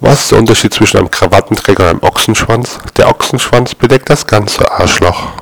[0.00, 2.78] Was ist der Unterschied zwischen einem Krawattenträger und einem Ochsenschwanz?
[2.96, 5.32] Der Ochsenschwanz bedeckt das ganze Arschloch.